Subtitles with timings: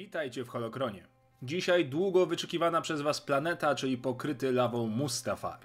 [0.00, 1.06] Witajcie w Holokronie.
[1.42, 5.60] Dzisiaj długo wyczekiwana przez Was planeta, czyli pokryty lawą Mustafar.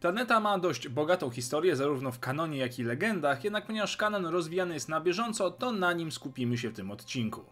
[0.00, 4.74] Planeta ma dość bogatą historię zarówno w kanonie, jak i legendach, jednak ponieważ kanon rozwijany
[4.74, 7.44] jest na bieżąco, to na nim skupimy się w tym odcinku.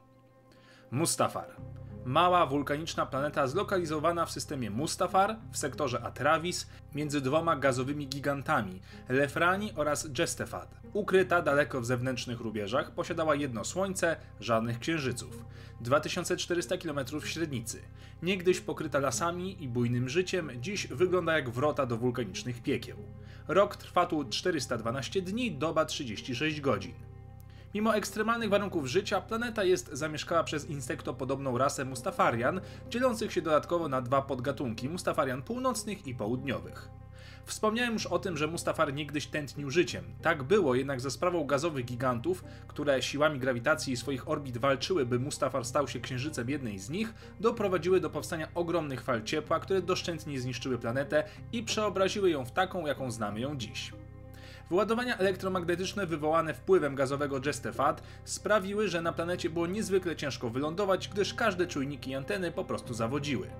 [0.90, 1.56] Mustafar.
[2.04, 9.72] Mała wulkaniczna planeta zlokalizowana w systemie Mustafar w sektorze Atravis między dwoma gazowymi gigantami Lefrani
[9.76, 10.74] oraz Jestefad.
[10.92, 15.44] Ukryta daleko w zewnętrznych rubieżach, posiadała jedno słońce, żadnych księżyców.
[15.80, 17.82] 2400 km średnicy.
[18.22, 22.96] Niegdyś pokryta lasami i bujnym życiem, dziś wygląda jak wrota do wulkanicznych piekieł.
[23.48, 27.11] Rok trwa tu 412 dni, doba 36 godzin.
[27.74, 34.02] Mimo ekstremalnych warunków życia, planeta jest zamieszkała przez insektopodobną rasę Mustafarian, dzielących się dodatkowo na
[34.02, 36.88] dwa podgatunki Mustafarian północnych i południowych.
[37.44, 40.04] Wspomniałem już o tym, że Mustafar niegdyś tętnił życiem.
[40.22, 45.18] Tak było, jednak za sprawą gazowych gigantów, które siłami grawitacji i swoich orbit walczyły, by
[45.18, 50.40] Mustafar stał się księżycem jednej z nich, doprowadziły do powstania ogromnych fal ciepła, które doszczętnie
[50.40, 53.92] zniszczyły planetę i przeobraziły ją w taką, jaką znamy ją dziś.
[54.72, 61.34] Wyładowania elektromagnetyczne wywołane wpływem gazowego Jestefat sprawiły, że na planecie było niezwykle ciężko wylądować, gdyż
[61.34, 63.50] każde czujniki i anteny po prostu zawodziły.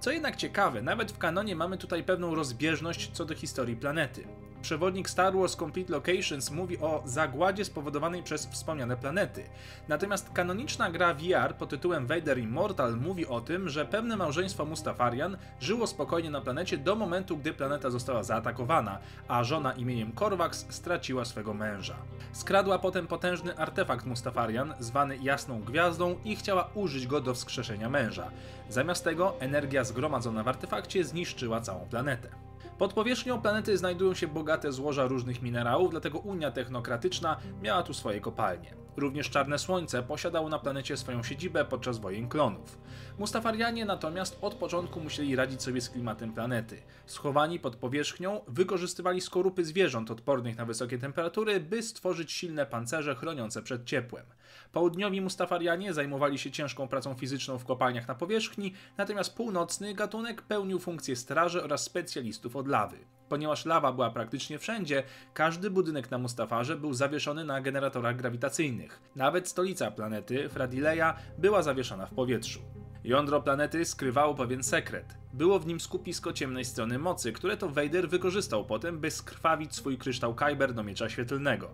[0.00, 4.24] Co jednak ciekawe, nawet w kanonie mamy tutaj pewną rozbieżność co do historii planety.
[4.62, 9.44] Przewodnik Star Wars Complete Locations mówi o zagładzie spowodowanej przez wspomniane planety.
[9.88, 15.36] Natomiast kanoniczna gra VR pod tytułem Vader Immortal mówi o tym, że pewne małżeństwo Mustafarian
[15.60, 21.24] żyło spokojnie na planecie do momentu, gdy planeta została zaatakowana, a żona imieniem Korvax straciła
[21.24, 21.96] swego męża.
[22.32, 28.30] Skradła potem potężny artefakt Mustafarian, zwany Jasną Gwiazdą i chciała użyć go do wskrzeszenia męża.
[28.68, 32.47] Zamiast tego energia zgromadzona w artefakcie zniszczyła całą planetę.
[32.78, 38.20] Pod powierzchnią planety znajdują się bogate złoża różnych minerałów, dlatego Unia Technokratyczna miała tu swoje
[38.20, 38.87] kopalnie.
[38.98, 42.78] Również Czarne Słońce posiadało na planecie swoją siedzibę podczas wojen klonów.
[43.18, 46.82] Mustafarianie natomiast od początku musieli radzić sobie z klimatem planety.
[47.06, 53.62] Schowani pod powierzchnią wykorzystywali skorupy zwierząt odpornych na wysokie temperatury, by stworzyć silne pancerze chroniące
[53.62, 54.26] przed ciepłem.
[54.72, 60.78] Południowi Mustafarianie zajmowali się ciężką pracą fizyczną w kopalniach na powierzchni, natomiast północny gatunek pełnił
[60.78, 62.98] funkcję straży oraz specjalistów od lawy.
[63.28, 65.02] Ponieważ lawa była praktycznie wszędzie,
[65.34, 69.00] każdy budynek na Mustafarze był zawieszony na generatorach grawitacyjnych.
[69.16, 72.60] Nawet stolica planety, Fradileja, była zawieszona w powietrzu.
[73.04, 75.16] Jądro planety skrywało pewien sekret.
[75.32, 79.98] Było w nim skupisko ciemnej strony mocy, które to Vader wykorzystał potem, by skrwawić swój
[79.98, 81.70] kryształ Kyber do miecza świetlnego.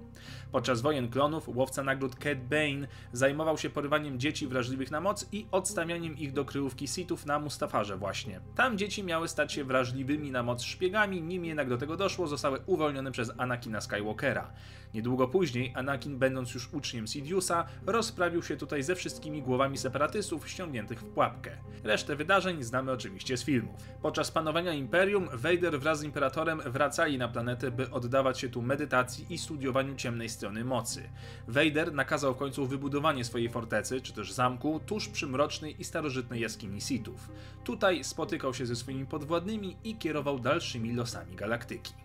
[0.53, 5.47] Podczas wojen klonów łowca nagród Cad Bane zajmował się porywaniem dzieci wrażliwych na moc i
[5.50, 8.41] odstawianiem ich do kryjówki Sithów na Mustafarze właśnie.
[8.54, 12.59] Tam dzieci miały stać się wrażliwymi na moc szpiegami, nim jednak do tego doszło, zostały
[12.66, 14.53] uwolnione przez Anakina Skywalkera.
[14.94, 21.00] Niedługo później Anakin, będąc już uczniem Sidiousa, rozprawił się tutaj ze wszystkimi głowami separatystów ściągniętych
[21.00, 21.50] w pułapkę.
[21.84, 23.94] Resztę wydarzeń znamy oczywiście filmów.
[24.03, 29.27] Podczas panowania Imperium, Vader wraz z Imperatorem wracali na planetę, by oddawać się tu medytacji
[29.31, 31.03] i studiowaniu ciemnej strony mocy.
[31.49, 36.41] Vader nakazał w końcu wybudowanie swojej fortecy, czy też zamku, tuż przy mrocznej i starożytnej
[36.41, 37.28] jaskini Sithów.
[37.65, 42.03] Tutaj spotykał się ze swoimi podwładnymi i kierował dalszymi losami galaktyki.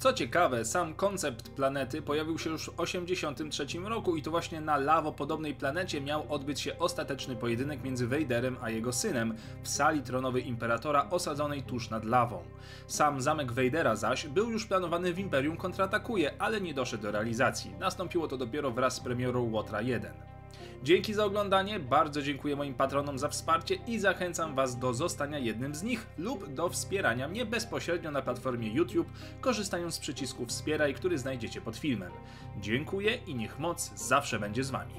[0.00, 4.76] Co ciekawe, sam koncept planety pojawił się już w 1983 roku i to właśnie na
[4.76, 10.48] lawopodobnej planecie miał odbyć się ostateczny pojedynek między Vaderem a jego synem w sali tronowej
[10.48, 12.42] Imperatora osadzonej tuż nad lawą.
[12.86, 17.74] Sam zamek Vadera zaś był już planowany w Imperium kontratakuje, ale nie doszedł do realizacji.
[17.80, 20.29] Nastąpiło to dopiero wraz z premierą Łotra 1.
[20.82, 25.74] Dzięki za oglądanie, bardzo dziękuję moim patronom za wsparcie i zachęcam Was do zostania jednym
[25.74, 29.08] z nich lub do wspierania mnie bezpośrednio na platformie YouTube,
[29.40, 32.12] korzystając z przycisku Wspieraj, który znajdziecie pod filmem.
[32.60, 34.94] Dziękuję i niech moc zawsze będzie z Wami.